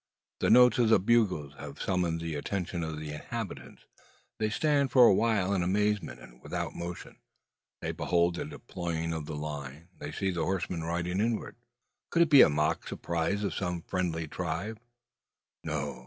[0.39, 3.85] The notes of the bugle have summoned the attention of the inhabitants.
[4.39, 7.17] They stand for a while in amazement, and without motion.
[7.81, 9.89] They behold the deploying of the line.
[9.99, 11.55] They see the horsemen ride inward.
[12.09, 14.79] Could it be a mock surprise of some friendly tribe?
[15.63, 15.99] No.